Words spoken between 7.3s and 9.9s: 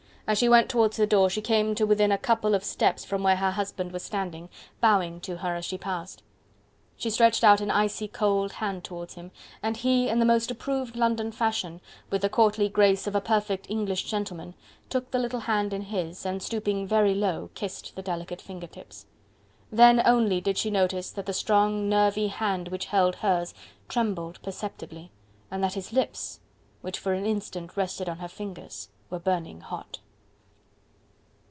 out an icy cold hand towards him, and